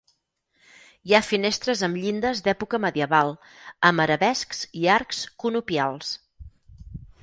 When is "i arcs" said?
4.83-5.25